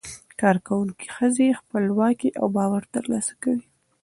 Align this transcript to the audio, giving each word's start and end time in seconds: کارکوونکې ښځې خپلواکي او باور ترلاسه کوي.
کارکوونکې 0.41 1.07
ښځې 1.15 1.57
خپلواکي 1.59 2.29
او 2.39 2.45
باور 2.55 2.83
ترلاسه 2.95 3.33
کوي. 3.43 3.63